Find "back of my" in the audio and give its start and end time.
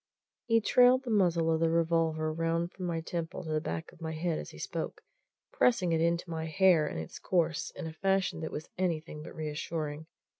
3.61-4.13